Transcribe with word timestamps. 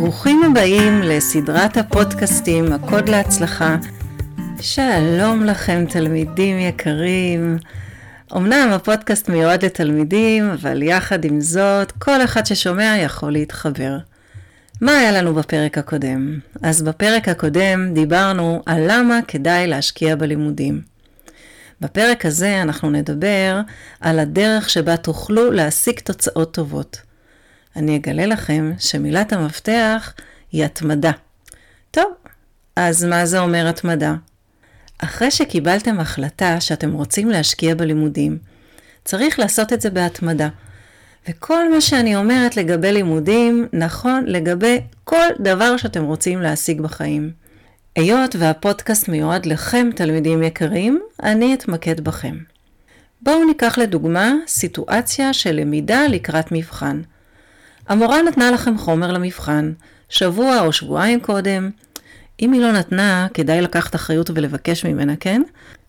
ברוכים 0.00 0.42
הבאים 0.42 1.02
לסדרת 1.02 1.76
הפודקאסטים 1.76 2.72
הקוד 2.72 3.08
להצלחה. 3.08 3.76
שלום 4.60 5.44
לכם 5.44 5.84
תלמידים 5.88 6.58
יקרים. 6.58 7.58
אמנם 8.36 8.68
הפודקאסט 8.72 9.28
מיועד 9.28 9.64
לתלמידים, 9.64 10.50
אבל 10.50 10.82
יחד 10.82 11.24
עם 11.24 11.40
זאת, 11.40 11.92
כל 11.92 12.24
אחד 12.24 12.46
ששומע 12.46 12.94
יכול 12.98 13.32
להתחבר. 13.32 13.98
מה 14.80 14.92
היה 14.92 15.12
לנו 15.12 15.34
בפרק 15.34 15.78
הקודם? 15.78 16.38
אז 16.62 16.82
בפרק 16.82 17.28
הקודם 17.28 17.94
דיברנו 17.94 18.62
על 18.66 18.82
למה 18.88 19.18
כדאי 19.28 19.66
להשקיע 19.66 20.16
בלימודים. 20.16 20.80
בפרק 21.80 22.26
הזה 22.26 22.62
אנחנו 22.62 22.90
נדבר 22.90 23.60
על 24.00 24.18
הדרך 24.18 24.70
שבה 24.70 24.96
תוכלו 24.96 25.50
להשיג 25.50 26.00
תוצאות 26.00 26.54
טובות. 26.54 27.09
אני 27.76 27.96
אגלה 27.96 28.26
לכם 28.26 28.72
שמילת 28.78 29.32
המפתח 29.32 30.14
היא 30.52 30.64
התמדה. 30.64 31.10
טוב, 31.90 32.12
אז 32.76 33.04
מה 33.04 33.26
זה 33.26 33.40
אומר 33.40 33.68
התמדה? 33.68 34.14
אחרי 34.98 35.30
שקיבלתם 35.30 36.00
החלטה 36.00 36.60
שאתם 36.60 36.92
רוצים 36.92 37.28
להשקיע 37.28 37.74
בלימודים, 37.74 38.38
צריך 39.04 39.38
לעשות 39.38 39.72
את 39.72 39.80
זה 39.80 39.90
בהתמדה. 39.90 40.48
וכל 41.28 41.72
מה 41.72 41.80
שאני 41.80 42.16
אומרת 42.16 42.56
לגבי 42.56 42.92
לימודים, 42.92 43.68
נכון 43.72 44.24
לגבי 44.26 44.80
כל 45.04 45.26
דבר 45.40 45.76
שאתם 45.76 46.04
רוצים 46.04 46.42
להשיג 46.42 46.80
בחיים. 46.80 47.32
היות 47.96 48.36
והפודקאסט 48.38 49.08
מיועד 49.08 49.46
לכם, 49.46 49.90
תלמידים 49.96 50.42
יקרים, 50.42 51.00
אני 51.22 51.54
אתמקד 51.54 52.00
בכם. 52.00 52.36
בואו 53.22 53.44
ניקח 53.44 53.78
לדוגמה 53.78 54.32
סיטואציה 54.46 55.32
של 55.32 55.52
למידה 55.52 56.06
לקראת 56.08 56.52
מבחן. 56.52 57.00
המורה 57.90 58.22
נתנה 58.22 58.50
לכם 58.50 58.78
חומר 58.78 59.12
למבחן, 59.12 59.72
שבוע 60.08 60.60
או 60.60 60.72
שבועיים 60.72 61.20
קודם. 61.20 61.70
אם 62.42 62.52
היא 62.52 62.60
לא 62.60 62.72
נתנה, 62.72 63.26
כדאי 63.34 63.60
לקחת 63.60 63.94
אחריות 63.94 64.30
ולבקש 64.34 64.84
ממנה, 64.84 65.16
כן? 65.16 65.42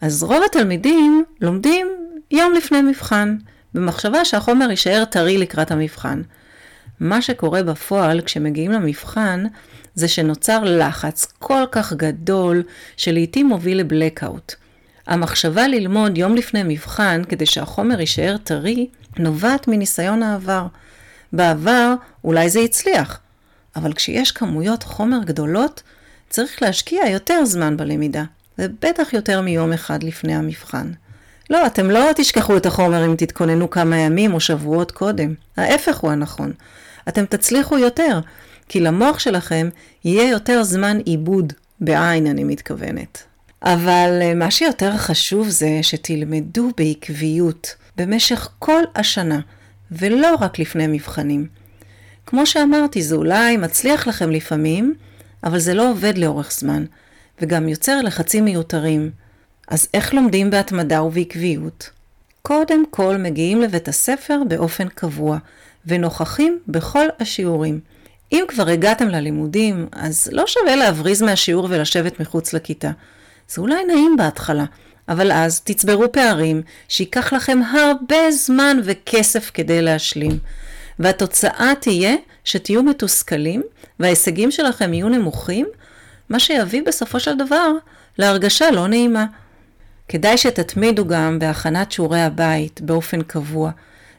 אז 0.00 0.22
רוב 0.22 0.42
התלמידים 0.46 1.24
לומדים 1.40 1.86
יום 2.30 2.52
לפני 2.52 2.82
מבחן, 2.82 3.36
במחשבה 3.74 4.24
שהחומר 4.24 4.70
יישאר 4.70 5.04
טרי 5.04 5.38
לקראת 5.38 5.70
המבחן. 5.70 6.22
מה 7.00 7.22
שקורה 7.22 7.62
בפועל 7.62 8.20
כשמגיעים 8.20 8.72
למבחן, 8.72 9.44
זה 9.94 10.08
שנוצר 10.08 10.60
לחץ 10.64 11.26
כל 11.38 11.64
כך 11.72 11.92
גדול, 11.92 12.62
שלעיתים 12.96 13.46
מוביל 13.46 13.80
לבלקאוט. 13.80 14.54
המחשבה 15.06 15.68
ללמוד 15.68 16.18
יום 16.18 16.34
לפני 16.34 16.62
מבחן 16.62 17.22
כדי 17.28 17.46
שהחומר 17.46 18.00
יישאר 18.00 18.36
טרי, 18.44 18.86
נובעת 19.18 19.68
מניסיון 19.68 20.22
העבר. 20.22 20.66
בעבר 21.32 21.94
אולי 22.24 22.50
זה 22.50 22.60
הצליח, 22.60 23.20
אבל 23.76 23.92
כשיש 23.92 24.32
כמויות 24.32 24.82
חומר 24.82 25.18
גדולות, 25.24 25.82
צריך 26.30 26.62
להשקיע 26.62 27.06
יותר 27.06 27.44
זמן 27.44 27.76
בלמידה, 27.76 28.24
ובטח 28.58 29.12
יותר 29.12 29.40
מיום 29.40 29.72
אחד 29.72 30.02
לפני 30.02 30.34
המבחן. 30.34 30.92
לא, 31.50 31.66
אתם 31.66 31.90
לא 31.90 32.10
תשכחו 32.16 32.56
את 32.56 32.66
החומר 32.66 33.06
אם 33.06 33.16
תתכוננו 33.16 33.70
כמה 33.70 33.96
ימים 33.96 34.34
או 34.34 34.40
שבועות 34.40 34.90
קודם. 34.90 35.34
ההפך 35.56 35.96
הוא 35.96 36.10
הנכון. 36.10 36.52
אתם 37.08 37.24
תצליחו 37.24 37.78
יותר, 37.78 38.20
כי 38.68 38.80
למוח 38.80 39.18
שלכם 39.18 39.68
יהיה 40.04 40.30
יותר 40.30 40.62
זמן 40.62 40.98
עיבוד, 41.04 41.52
בעין 41.80 42.26
אני 42.26 42.44
מתכוונת. 42.44 43.22
אבל 43.62 44.18
אה, 44.22 44.34
מה 44.34 44.50
שיותר 44.50 44.96
חשוב 44.96 45.48
זה 45.48 45.68
שתלמדו 45.82 46.70
בעקביות 46.76 47.74
במשך 47.96 48.48
כל 48.58 48.82
השנה. 48.94 49.40
ולא 49.98 50.34
רק 50.40 50.58
לפני 50.58 50.86
מבחנים. 50.86 51.46
כמו 52.26 52.46
שאמרתי, 52.46 53.02
זה 53.02 53.14
אולי 53.14 53.56
מצליח 53.56 54.06
לכם 54.06 54.30
לפעמים, 54.30 54.94
אבל 55.44 55.58
זה 55.58 55.74
לא 55.74 55.90
עובד 55.90 56.18
לאורך 56.18 56.52
זמן, 56.52 56.84
וגם 57.40 57.68
יוצר 57.68 58.00
לחצים 58.02 58.44
מיותרים. 58.44 59.10
אז 59.68 59.88
איך 59.94 60.14
לומדים 60.14 60.50
בהתמדה 60.50 61.02
ובעקביות? 61.02 61.90
קודם 62.42 62.84
כל 62.90 63.16
מגיעים 63.16 63.60
לבית 63.60 63.88
הספר 63.88 64.42
באופן 64.48 64.88
קבוע, 64.88 65.38
ונוכחים 65.86 66.58
בכל 66.68 67.06
השיעורים. 67.20 67.80
אם 68.32 68.44
כבר 68.48 68.68
הגעתם 68.68 69.08
ללימודים, 69.08 69.86
אז 69.92 70.28
לא 70.32 70.44
שווה 70.46 70.76
להבריז 70.76 71.22
מהשיעור 71.22 71.66
ולשבת 71.70 72.20
מחוץ 72.20 72.52
לכיתה. 72.52 72.90
זה 73.48 73.60
אולי 73.60 73.84
נעים 73.84 74.16
בהתחלה, 74.16 74.64
אבל 75.08 75.32
אז 75.32 75.60
תצברו 75.60 76.12
פערים 76.12 76.62
שייקח 76.88 77.32
לכם 77.32 77.58
הרבה 77.72 78.30
זמן 78.30 78.76
וכסף 78.84 79.50
כדי 79.54 79.82
להשלים. 79.82 80.38
והתוצאה 80.98 81.72
תהיה 81.80 82.14
שתהיו 82.44 82.82
מתוסכלים 82.82 83.62
וההישגים 84.00 84.50
שלכם 84.50 84.94
יהיו 84.94 85.08
נמוכים, 85.08 85.66
מה 86.28 86.40
שיביא 86.40 86.82
בסופו 86.86 87.20
של 87.20 87.38
דבר 87.38 87.72
להרגשה 88.18 88.70
לא 88.70 88.88
נעימה. 88.88 89.26
כדאי 90.08 90.38
שתתמידו 90.38 91.06
גם 91.06 91.38
בהכנת 91.38 91.92
שיעורי 91.92 92.20
הבית 92.20 92.80
באופן 92.80 93.22
קבוע. 93.22 93.70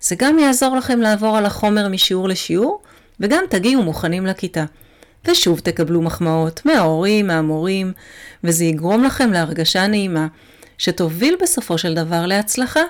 זה 0.00 0.14
גם 0.18 0.38
יעזור 0.38 0.76
לכם 0.76 1.00
לעבור 1.00 1.36
על 1.36 1.46
החומר 1.46 1.88
משיעור 1.88 2.28
לשיעור, 2.28 2.82
וגם 3.20 3.44
תגיעו 3.50 3.82
מוכנים 3.82 4.26
לכיתה. 4.26 4.64
ושוב 5.24 5.60
תקבלו 5.60 6.02
מחמאות 6.02 6.66
מההורים, 6.66 7.26
מהמורים, 7.26 7.92
וזה 8.44 8.64
יגרום 8.64 9.04
לכם 9.04 9.32
להרגשה 9.32 9.86
נעימה, 9.86 10.26
שתוביל 10.78 11.36
בסופו 11.42 11.78
של 11.78 11.94
דבר 11.94 12.26
להצלחה, 12.26 12.80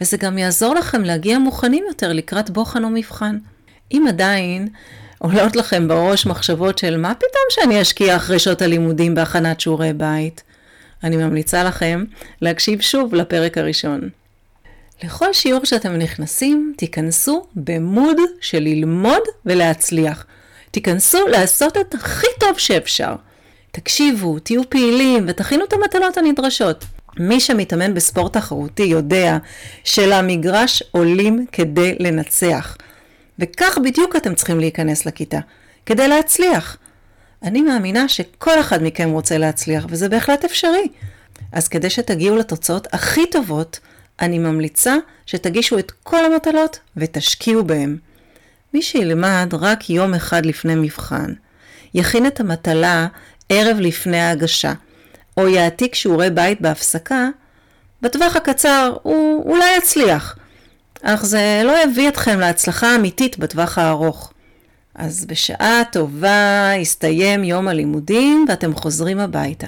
וזה 0.00 0.16
גם 0.16 0.38
יעזור 0.38 0.74
לכם 0.74 1.04
להגיע 1.04 1.38
מוכנים 1.38 1.84
יותר 1.88 2.12
לקראת 2.12 2.50
בוחן 2.50 2.84
או 2.84 2.90
מבחן. 2.90 3.38
אם 3.92 4.04
עדיין 4.08 4.68
עולות 5.18 5.56
לכם 5.56 5.88
בראש 5.88 6.26
מחשבות 6.26 6.78
של 6.78 6.96
מה 6.96 7.14
פתאום 7.14 7.44
שאני 7.50 7.82
אשקיע 7.82 8.16
אחרי 8.16 8.38
שעות 8.38 8.62
הלימודים 8.62 9.14
בהכנת 9.14 9.60
שיעורי 9.60 9.92
בית, 9.92 10.42
אני 11.04 11.16
ממליצה 11.16 11.64
לכם 11.64 12.04
להקשיב 12.40 12.80
שוב 12.80 13.14
לפרק 13.14 13.58
הראשון. 13.58 14.08
לכל 15.04 15.32
שיעור 15.32 15.64
שאתם 15.64 15.96
נכנסים, 15.96 16.74
תיכנסו 16.76 17.46
במוד 17.56 18.16
של 18.40 18.58
ללמוד 18.58 19.22
ולהצליח. 19.46 20.26
תיכנסו 20.70 21.26
לעשות 21.28 21.76
את 21.76 21.94
הכי 21.94 22.26
טוב 22.40 22.58
שאפשר. 22.58 23.14
תקשיבו, 23.70 24.38
תהיו 24.38 24.70
פעילים 24.70 25.24
ותכינו 25.28 25.64
את 25.64 25.72
המטלות 25.72 26.16
הנדרשות. 26.16 26.84
מי 27.18 27.40
שמתאמן 27.40 27.94
בספורט 27.94 28.32
תחרותי 28.32 28.82
יודע 28.82 29.38
שלמגרש 29.84 30.82
עולים 30.90 31.46
כדי 31.52 31.96
לנצח. 31.98 32.76
וכך 33.38 33.78
בדיוק 33.84 34.16
אתם 34.16 34.34
צריכים 34.34 34.60
להיכנס 34.60 35.06
לכיתה, 35.06 35.38
כדי 35.86 36.08
להצליח. 36.08 36.76
אני 37.42 37.62
מאמינה 37.62 38.08
שכל 38.08 38.60
אחד 38.60 38.82
מכם 38.82 39.10
רוצה 39.10 39.38
להצליח, 39.38 39.86
וזה 39.88 40.08
בהחלט 40.08 40.44
אפשרי. 40.44 40.88
אז 41.52 41.68
כדי 41.68 41.90
שתגיעו 41.90 42.36
לתוצאות 42.36 42.88
הכי 42.92 43.26
טובות, 43.30 43.80
אני 44.20 44.38
ממליצה 44.38 44.96
שתגישו 45.26 45.78
את 45.78 45.92
כל 46.02 46.24
המטלות 46.24 46.78
ותשקיעו 46.96 47.64
בהם. 47.64 47.96
מי 48.74 48.82
שילמד 48.82 49.54
רק 49.60 49.90
יום 49.90 50.14
אחד 50.14 50.46
לפני 50.46 50.74
מבחן, 50.74 51.32
יכין 51.94 52.26
את 52.26 52.40
המטלה 52.40 53.06
ערב 53.48 53.76
לפני 53.80 54.20
ההגשה, 54.20 54.72
או 55.36 55.48
יעתיק 55.48 55.94
שיעורי 55.94 56.30
בית 56.30 56.60
בהפסקה, 56.60 57.28
בטווח 58.02 58.36
הקצר 58.36 58.94
הוא 59.02 59.50
אולי 59.50 59.76
יצליח, 59.76 60.36
אך 61.02 61.24
זה 61.24 61.62
לא 61.64 61.82
יביא 61.84 62.08
אתכם 62.08 62.40
להצלחה 62.40 62.96
אמיתית 62.96 63.38
בטווח 63.38 63.78
הארוך. 63.78 64.32
אז 64.94 65.24
בשעה 65.24 65.82
טובה 65.92 66.72
יסתיים 66.76 67.44
יום 67.44 67.68
הלימודים 67.68 68.46
ואתם 68.48 68.74
חוזרים 68.74 69.18
הביתה. 69.18 69.66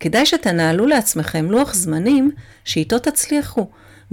כדאי 0.00 0.26
שתנהלו 0.26 0.86
לעצמכם 0.86 1.50
לוח 1.50 1.74
זמנים 1.74 2.30
שאיתו 2.64 2.98
תצליחו, 2.98 3.66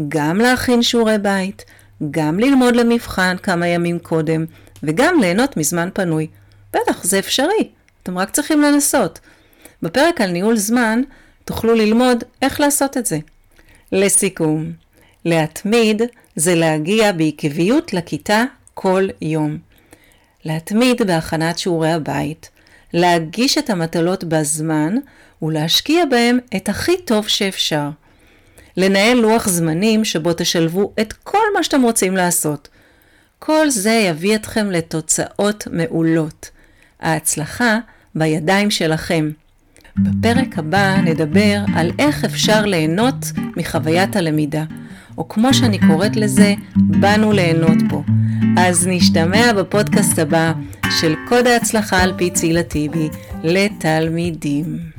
גם 0.07 0.37
להכין 0.37 0.81
שיעורי 0.81 1.17
בית, 1.17 1.65
גם 2.11 2.39
ללמוד 2.39 2.75
למבחן 2.75 3.35
כמה 3.43 3.67
ימים 3.67 3.99
קודם, 3.99 4.45
וגם 4.83 5.19
ליהנות 5.21 5.57
מזמן 5.57 5.89
פנוי. 5.93 6.27
בטח, 6.73 7.03
זה 7.03 7.19
אפשרי, 7.19 7.69
אתם 8.03 8.17
רק 8.17 8.29
צריכים 8.29 8.61
לנסות. 8.61 9.19
בפרק 9.81 10.21
על 10.21 10.31
ניהול 10.31 10.57
זמן 10.57 11.01
תוכלו 11.45 11.73
ללמוד 11.73 12.23
איך 12.41 12.59
לעשות 12.59 12.97
את 12.97 13.05
זה. 13.05 13.19
לסיכום, 13.91 14.71
להתמיד 15.25 16.01
זה 16.35 16.55
להגיע 16.55 17.11
בעקביות 17.11 17.93
לכיתה 17.93 18.43
כל 18.73 19.07
יום. 19.21 19.57
להתמיד 20.45 21.01
בהכנת 21.01 21.59
שיעורי 21.59 21.91
הבית, 21.91 22.49
להגיש 22.93 23.57
את 23.57 23.69
המטלות 23.69 24.23
בזמן 24.23 24.95
ולהשקיע 25.41 26.05
בהם 26.05 26.39
את 26.55 26.69
הכי 26.69 26.97
טוב 27.05 27.27
שאפשר. 27.27 27.89
לנהל 28.77 29.17
לוח 29.17 29.49
זמנים 29.49 30.05
שבו 30.05 30.33
תשלבו 30.33 30.93
את 31.01 31.13
כל 31.13 31.43
מה 31.55 31.63
שאתם 31.63 31.81
רוצים 31.81 32.15
לעשות. 32.15 32.67
כל 33.39 33.69
זה 33.69 33.91
יביא 33.91 34.35
אתכם 34.35 34.71
לתוצאות 34.71 35.67
מעולות. 35.71 36.49
ההצלחה 36.99 37.77
בידיים 38.15 38.71
שלכם. 38.71 39.31
בפרק 40.03 40.59
הבא 40.59 40.95
נדבר 41.01 41.63
על 41.75 41.91
איך 41.99 42.25
אפשר 42.25 42.65
ליהנות 42.65 43.31
מחוויית 43.57 44.15
הלמידה, 44.15 44.63
או 45.17 45.27
כמו 45.27 45.53
שאני 45.53 45.79
קוראת 45.79 46.15
לזה, 46.15 46.53
באנו 46.75 47.31
ליהנות 47.31 47.83
בו. 47.87 48.03
אז 48.57 48.87
נשתמע 48.87 49.53
בפודקאסט 49.53 50.19
הבא, 50.19 50.53
של 50.99 51.15
קוד 51.27 51.47
ההצלחה 51.47 52.03
על 52.03 52.13
פי 52.17 52.29
צילה 52.29 52.63
טיבי 52.63 53.09
לתלמידים. 53.43 54.98